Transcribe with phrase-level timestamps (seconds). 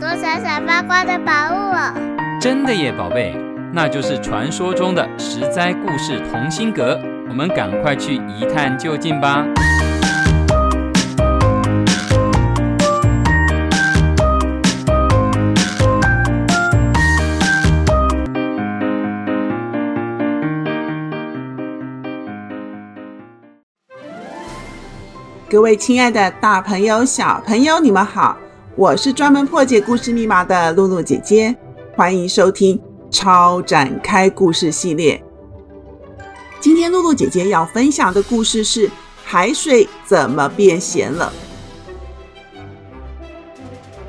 [0.00, 1.92] 多闪闪发光的宝物哦！
[2.40, 3.36] 真的耶，宝贝，
[3.72, 6.96] 那就是传说中的十灾故事同心阁。
[7.28, 9.44] 我们赶快去一探究竟吧！
[25.50, 28.36] 各位亲爱的大朋友、小朋友，你们好！
[28.78, 31.52] 我是专门破解故事密码的露露姐姐，
[31.96, 35.20] 欢迎收听超展开故事系列。
[36.60, 38.88] 今天露露姐姐要分享的故事是
[39.24, 41.32] 海水怎么变咸了。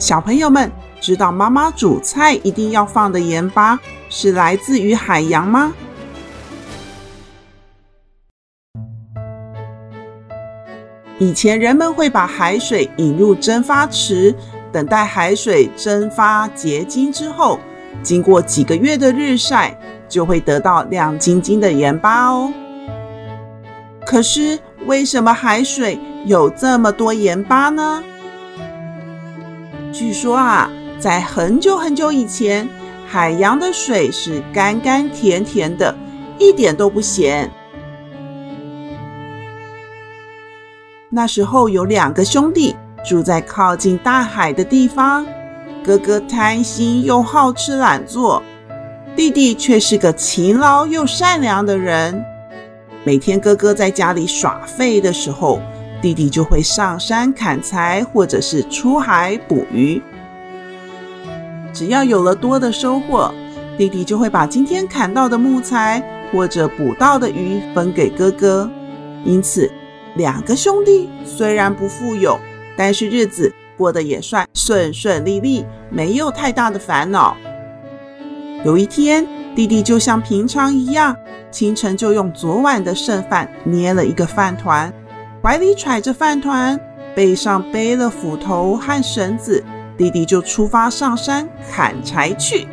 [0.00, 0.68] 小朋友们
[1.00, 3.78] 知道妈妈煮菜一定要放的盐巴
[4.08, 5.72] 是来自于海洋吗？
[11.18, 14.34] 以前人们会把海水引入蒸发池，
[14.76, 17.58] 等待海水蒸发结晶之后，
[18.02, 19.74] 经过几个月的日晒，
[20.06, 22.52] 就会得到亮晶晶的盐巴哦。
[24.04, 28.04] 可是，为什么海水有这么多盐巴呢？
[29.94, 32.68] 据说啊，在很久很久以前，
[33.06, 35.96] 海洋的水是甘甘甜甜的，
[36.38, 37.50] 一点都不咸。
[41.08, 42.76] 那时候有两个兄弟
[43.06, 45.24] 住在靠近大海的地方，
[45.84, 48.42] 哥哥贪心又好吃懒做，
[49.14, 52.20] 弟弟却是个勤劳又善良的人。
[53.04, 55.60] 每天哥哥在家里耍废的时候，
[56.02, 60.02] 弟弟就会上山砍柴，或者是出海捕鱼。
[61.72, 63.32] 只要有了多的收获，
[63.78, 68.68] 弟弟就会把今天砍到的木材或者捕到的鱼分给哥哥，
[69.24, 69.70] 因此。
[70.16, 72.40] 两个兄弟虽然不富有，
[72.76, 77.36] 但是日子过得也算顺顺利利，没有太大的烦恼。
[78.64, 81.16] 有一天，弟弟就像平常一样，
[81.50, 84.92] 清晨就用昨晚的剩饭捏了一个饭团，
[85.42, 86.78] 怀里揣着饭团，
[87.14, 89.64] 背上背了斧头和绳子，
[89.96, 92.66] 弟弟就出发上山砍柴去。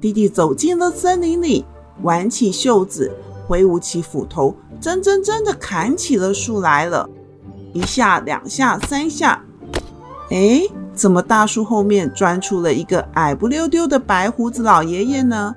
[0.00, 1.64] 弟弟走进了森林里。
[2.02, 3.08] 挽起袖子，
[3.46, 7.08] 挥舞起斧头，真真真的砍起了树来了。
[7.72, 9.42] 一下，两下，三下，
[10.30, 10.62] 哎，
[10.94, 15.54] 怎么大树后面钻出了一个矮不溜丢的白胡子老爷爷呢？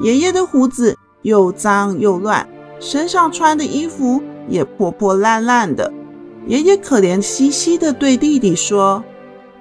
[0.00, 2.46] 爷爷的胡子又脏又乱，
[2.80, 5.92] 身上穿的衣服也破破烂烂的。
[6.46, 9.02] 爷爷可怜兮兮地对弟弟说：“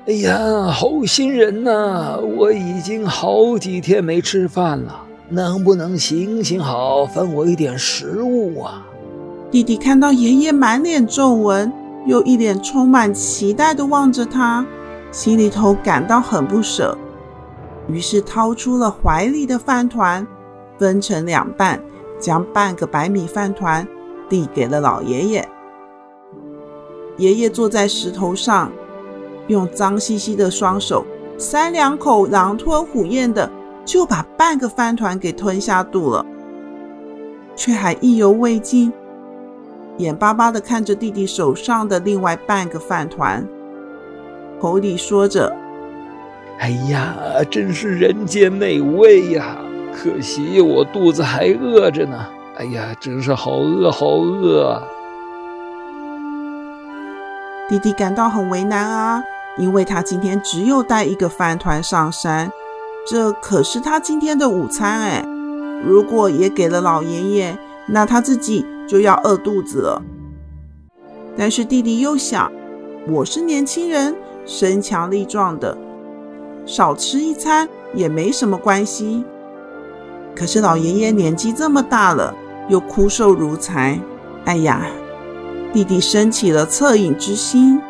[0.07, 8.85] 哎呀，好心人呐，我已经好几天没吃饭了。”能不能行行好，分我一点食物啊？
[9.49, 11.71] 弟弟看到爷爷满脸皱纹，
[12.05, 14.65] 又一脸充满期待地望着他，
[15.11, 16.97] 心里头感到很不舍，
[17.87, 20.25] 于是掏出了怀里的饭团，
[20.77, 21.81] 分成两半，
[22.19, 23.87] 将半个白米饭团
[24.27, 25.47] 递给了老爷爷。
[27.17, 28.71] 爷爷坐在石头上，
[29.47, 31.05] 用脏兮兮的双手，
[31.37, 33.49] 三两口狼吞虎咽的。
[33.85, 36.25] 就把半个饭团给吞下肚了，
[37.55, 38.91] 却还意犹未尽，
[39.97, 43.45] 眼巴巴的看着弟弟手上的另外半个饭团，
[44.59, 45.53] 口里说着
[46.59, 47.15] ：“哎呀，
[47.51, 49.57] 真是人间美味呀！
[49.93, 52.25] 可惜我肚子还饿着呢。
[52.57, 54.81] 哎呀，真是好饿，好饿啊！”
[57.69, 59.23] 弟弟感到很为难啊，
[59.57, 62.51] 因为他今天只有带一个饭团上山。
[63.05, 65.25] 这可是他今天的午餐哎！
[65.85, 70.01] 如果也给了老爷爷，那他自己就要饿肚子了。
[71.35, 72.49] 但是弟弟又想，
[73.09, 74.15] 我是年轻人，
[74.45, 75.77] 身强力壮的，
[76.65, 79.25] 少吃一餐也没什么关系。
[80.33, 82.33] 可是老爷爷年纪这么大了，
[82.69, 83.99] 又枯瘦如柴，
[84.45, 84.81] 哎呀，
[85.73, 87.81] 弟弟生起了恻隐之心，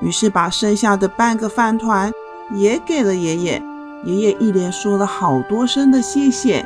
[0.00, 2.10] 于是把剩下的半个饭团
[2.54, 3.62] 也给了爷爷。
[4.04, 6.64] 爷爷一连说了好多声的谢谢，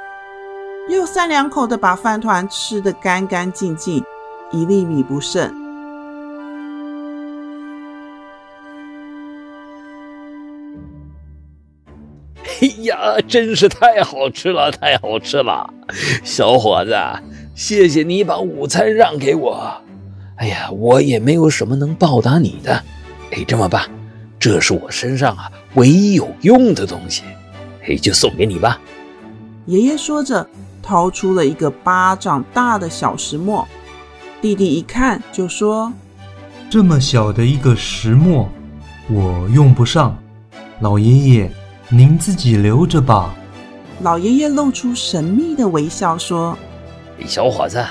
[0.88, 4.02] 又三两口的把饭团吃得干干净净，
[4.50, 5.48] 一粒米不剩。
[12.60, 15.72] 哎呀，真是太好吃了，太好吃了！
[16.24, 16.96] 小伙子，
[17.54, 19.72] 谢谢你把午餐让给我。
[20.36, 22.82] 哎呀，我也没有什么能报答你的。
[23.30, 23.88] 哎，这么办？
[24.38, 27.22] 这是我身上啊唯一有用的东西，
[27.82, 28.80] 嘿，就送给你吧。
[29.66, 30.48] 爷爷说着，
[30.82, 33.66] 掏出了一个巴掌大的小石磨。
[34.40, 35.92] 弟弟一看就说
[36.70, 38.48] ：“这么小的一个石磨，
[39.10, 40.16] 我用不上，
[40.80, 41.50] 老爷爷，
[41.88, 43.34] 您自己留着吧。”
[44.00, 46.56] 老爷爷露出神秘的微笑说
[47.26, 47.84] ：“小伙子，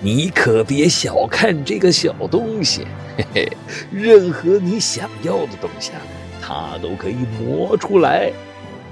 [0.00, 2.86] 你可别小看这个小东西，
[3.16, 3.52] 嘿嘿，
[3.90, 6.00] 任何你想要的东西啊，
[6.42, 8.30] 它都可以磨出来。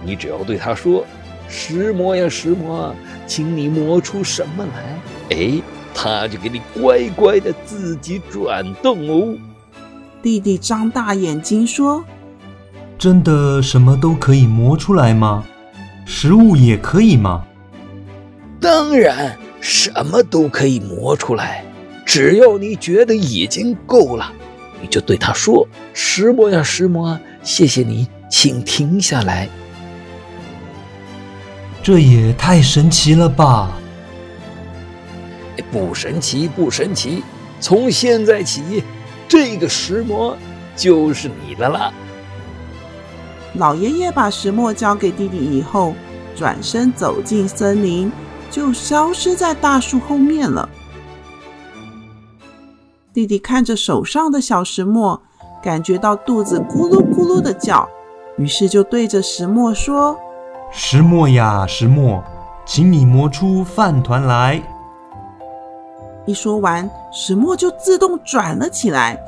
[0.04, 1.04] 你只要对它说
[1.48, 2.94] ：‘石磨呀，石磨，
[3.26, 4.98] 请你磨出什么来？’
[5.36, 5.60] 哎，
[5.94, 9.36] 它就给你乖乖的自己转动哦。”
[10.22, 12.04] 弟弟张大眼睛说
[12.96, 15.44] ：“真的什么都可以磨出来吗？”
[16.06, 17.44] 食物也可以吗？
[18.60, 21.64] 当然，什么都可以磨出来，
[22.04, 24.32] 只要你觉得已经够了，
[24.80, 29.48] 你就对他说：“石磨呀，石磨，谢谢你，请停下来。”
[31.80, 33.70] 这也太神奇了吧！
[35.70, 37.22] 不神奇，不神奇，
[37.60, 38.82] 从现在起，
[39.28, 40.36] 这个石磨
[40.74, 41.94] 就是你的了。
[43.54, 45.94] 老爷爷把石磨交给弟弟以后，
[46.34, 48.10] 转身走进森林，
[48.52, 50.68] 就消失在大树后面了。
[53.12, 55.20] 弟弟看着手上的小石磨，
[55.62, 57.88] 感觉到肚子咕噜咕噜的叫，
[58.36, 60.16] 于是就对着石磨说
[60.70, 62.22] ：“石磨呀，石磨，
[62.66, 64.62] 请你磨出饭团来。”
[66.24, 69.18] 一说完，石磨就自动转了起来，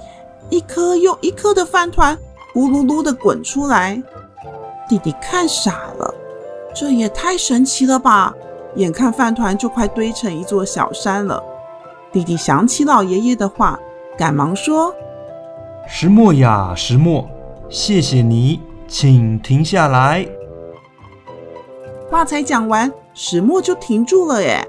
[0.49, 2.17] 一颗又一颗的饭团
[2.55, 4.01] 咕噜噜的滚出来。
[4.87, 6.15] 弟弟看傻了，
[6.75, 8.35] 这也太神奇了吧！
[8.77, 11.43] 眼看饭团就快堆成一座小山了。
[12.13, 13.79] 弟弟想起老爷爷的话，
[14.17, 14.95] 赶忙说
[15.89, 17.29] ：“石墨呀，石墨，
[17.69, 20.27] 谢谢你，请停下来。”
[22.11, 24.43] 话才讲完，石墨就停住了。
[24.43, 24.67] 耶！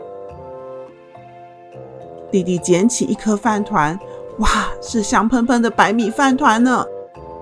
[2.31, 3.98] 弟弟捡起一颗饭团，
[4.40, 4.48] 哇，
[4.81, 6.84] 是香喷喷的白米饭团呢，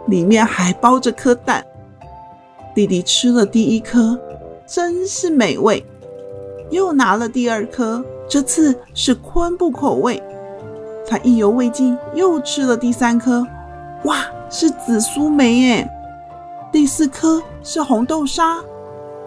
[0.07, 1.65] 里面还包着颗蛋。
[2.75, 4.19] 弟弟吃了第一颗，
[4.67, 5.83] 真是美味。
[6.73, 10.21] 又拿了第二颗，这次是昆布口味。
[11.07, 13.45] 他意犹未尽，又吃了第三颗，
[14.05, 14.17] 哇，
[14.49, 15.89] 是紫苏梅耶！
[16.71, 18.57] 第四颗是红豆沙，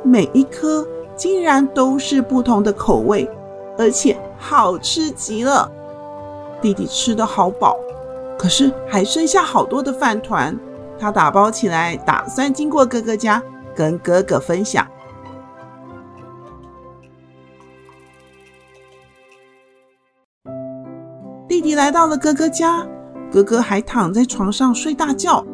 [0.03, 0.85] 每一颗
[1.15, 3.31] 竟然都是不同的口味，
[3.79, 5.71] 而且好吃极了。
[6.61, 7.77] 弟弟吃得好饱，
[8.37, 10.59] 可是还剩下好多的饭团。
[10.99, 13.41] 他打包起来，打算经过哥哥家
[13.75, 14.85] 跟哥哥分享。
[21.77, 22.85] 来到了哥哥家，
[23.31, 25.45] 哥哥还躺在床上睡大觉。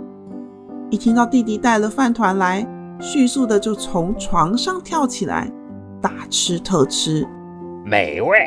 [0.89, 2.67] 一听到弟弟带了饭团来，
[3.01, 5.51] 迅速的就从床上跳起来，
[6.01, 7.27] 大吃特吃。
[7.85, 8.39] 美味，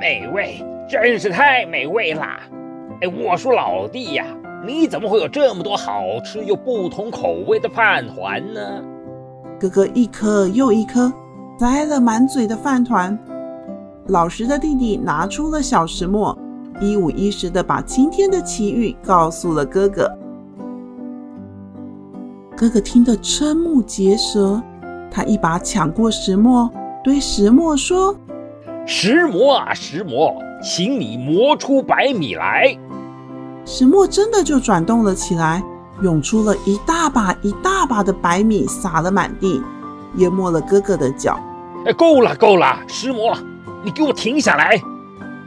[0.00, 2.40] 美味，真是太美味啦！
[3.02, 4.24] 哎，我说老弟呀。
[4.66, 8.60] 你怎么会有这么多好吃又不同口味的饭团呢？
[9.60, 11.12] 哥哥一颗又一颗
[11.58, 13.16] 塞了满嘴的饭团。
[14.08, 16.36] 老实的弟弟拿出了小石磨，
[16.80, 20.10] 一五一十的把今天的奇遇告诉了哥哥。
[22.56, 24.60] 哥哥听得瞠目结舌，
[25.10, 26.68] 他一把抢过石磨，
[27.04, 28.14] 对石磨说
[28.84, 32.76] ：“石磨啊，石磨，请你磨出白米来。”
[33.64, 35.62] 石磨真的就转动了起来，
[36.02, 39.62] 涌出了一大把一大把的白米，撒了满地，
[40.16, 41.38] 淹没了哥哥的脚。
[41.86, 43.36] 哎，够了够了，石磨，
[43.84, 44.80] 你给我停下来！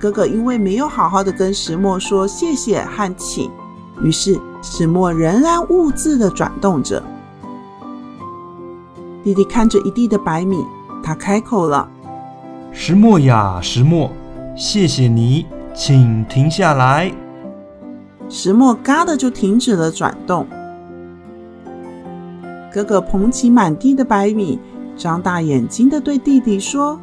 [0.01, 3.51] 哥哥因为没有好好的跟石墨说谢谢和请，
[4.01, 7.01] 于是石墨仍然兀自的转动着。
[9.23, 10.65] 弟弟看着一地的白米，
[11.03, 11.87] 他开口了
[12.73, 14.09] ：“石墨呀，石墨，
[14.55, 17.13] 谢谢你，请停下来。”
[18.27, 20.47] 石墨嘎的就停止了转动。
[22.73, 24.57] 哥哥捧起满地的白米，
[24.97, 26.99] 张大眼睛的对弟弟说：“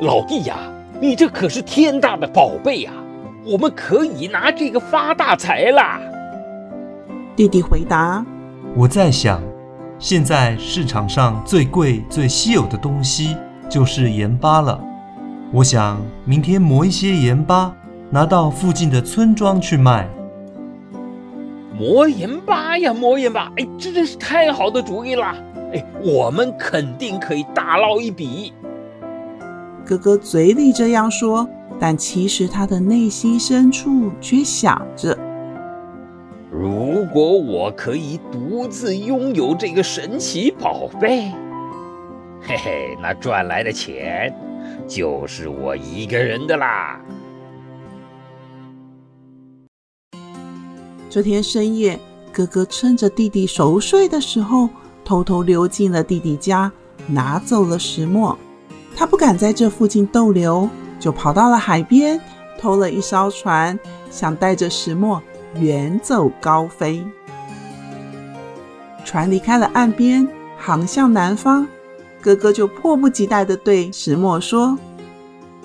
[0.00, 0.56] 老弟呀，
[1.00, 2.92] 你这可是天大的宝贝呀，
[3.44, 6.00] 我们可以拿这个发大财啦。”
[7.36, 8.24] 弟弟回答
[8.74, 9.40] ：“我在想，
[9.98, 13.36] 现在市场上最贵、最稀有的东西
[13.68, 14.80] 就是盐巴了。
[15.52, 17.72] 我想明天磨一些盐巴，
[18.10, 20.08] 拿到附近的村庄去卖。”
[21.78, 23.52] 磨盐巴呀，磨盐巴！
[23.56, 25.36] 哎，这真是太好的主意啦！
[25.72, 28.52] 哎，我们肯定可以大捞一笔。
[29.88, 31.48] 哥哥嘴里这样说，
[31.80, 35.16] 但其实他的内心深处却想着：
[36.50, 41.32] 如果我可以独自拥有这个神奇宝贝，
[42.42, 44.30] 嘿嘿，那赚来的钱
[44.86, 47.00] 就是我一个人的啦。
[51.08, 51.98] 这天深夜，
[52.30, 54.68] 哥哥趁着弟弟熟睡的时候，
[55.02, 56.70] 偷偷溜进了弟弟家，
[57.06, 58.38] 拿走了石墨。
[58.98, 62.20] 他不敢在这附近逗留，就跑到了海边，
[62.60, 63.78] 偷了一艘船，
[64.10, 65.22] 想带着石墨
[65.54, 67.06] 远走高飞。
[69.04, 70.26] 船离开了岸边，
[70.58, 71.64] 航向南方，
[72.20, 74.76] 哥哥就迫不及待地对石墨说：“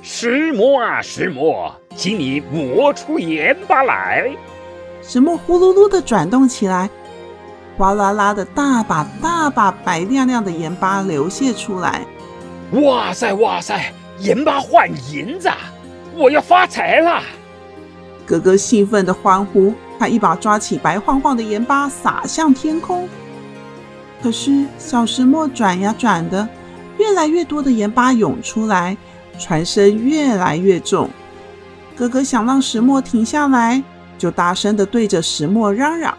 [0.04, 4.30] 石墨啊，石墨，请你磨出盐巴来。”
[5.02, 6.88] 石墨呼噜噜地转动起来，
[7.80, 12.06] 哗啦啦的大把大把白亮亮的盐巴流泻出来。
[12.82, 15.48] 哇塞哇塞，盐巴换银子，
[16.16, 17.22] 我要发财了！
[18.26, 23.08] 哥哥兴奋地欢呼，他一把抓起白晃晃的盐巴撒向天空。
[24.24, 26.48] 可是小石磨转呀转的，
[26.98, 28.98] 越来越多的盐巴涌出来，
[29.38, 31.08] 船身越来越重。
[31.96, 33.84] 哥哥想让石磨停下来。
[34.16, 36.18] 就大声地对着石磨嚷嚷：“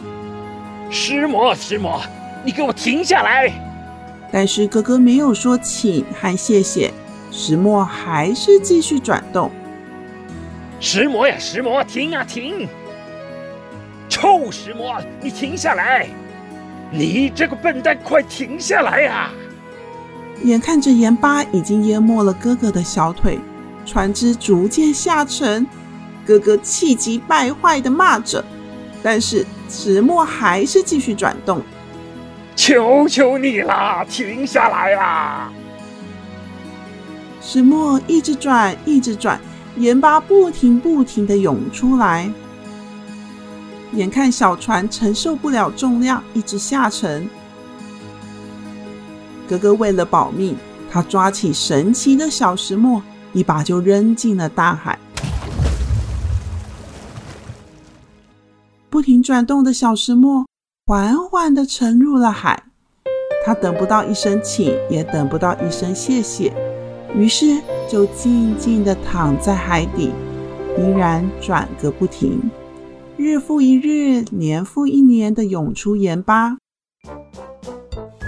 [0.90, 2.02] 石磨，石磨，
[2.44, 3.50] 你给我停下来！”
[4.34, 6.92] 但是哥哥没有说请和谢谢，
[7.30, 9.48] 石墨还是继续转动。
[10.80, 12.68] 石磨呀，石磨，停啊停！
[14.08, 16.08] 臭石磨，你停下来！
[16.90, 19.30] 你这个笨蛋，快停下来呀！
[20.42, 23.38] 眼看着盐巴已经淹没了哥哥的小腿，
[23.86, 25.64] 船只逐渐下沉。
[26.26, 28.44] 哥哥气急败坏地骂着，
[29.00, 31.62] 但是石墨还是继续转动。
[32.56, 35.52] 求求你了，停下来啦！
[37.40, 39.38] 石墨一直转，一直转，
[39.76, 42.30] 盐巴不停不停的涌出来。
[43.92, 47.28] 眼看小船承受不了重量，一直下沉。
[49.46, 50.56] 哥哥为了保命，
[50.90, 54.98] 他抓起神奇的小石墨，一把就扔进了大海。
[58.88, 60.46] 不停转动的小石墨
[60.86, 62.64] 缓缓地沉入了海，
[63.46, 66.52] 他等不到一声请，也等不到一声谢谢，
[67.14, 70.12] 于是就静静地躺在海底，
[70.76, 72.38] 依然转个不停。
[73.16, 76.58] 日复一日，年复一年地涌出盐巴，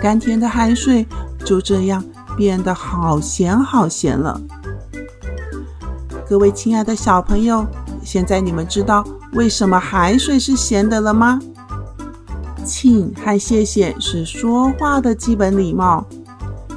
[0.03, 1.07] 甘甜的海水
[1.45, 2.03] 就这样
[2.39, 4.41] 变得好咸好咸了。
[6.27, 7.67] 各位亲爱的小朋友，
[8.03, 11.39] 现在你们知道为什么海水是咸的了吗？
[12.67, 16.05] 请和谢谢是说话的基本礼貌。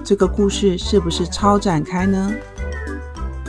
[0.03, 2.31] 这个故事是不是超展开呢？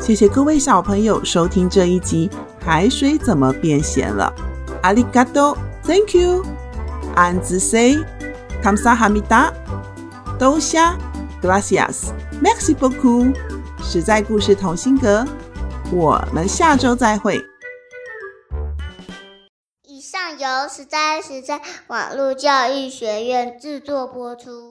[0.00, 2.30] 谢谢各位小朋友收听这一集
[2.64, 4.32] 《海水怎么变咸了》。
[4.82, 5.54] 阿里嘎多
[5.84, 9.52] ，Thank you，And say，Kamsa Hamida，
[10.38, 10.96] 豆虾
[11.42, 13.34] ，Gracias，Maxiboku，
[13.82, 15.26] 实在故事童心阁，
[15.92, 17.49] 我们下周再会。
[20.60, 24.70] 由实在实在网络教育学院制作播出。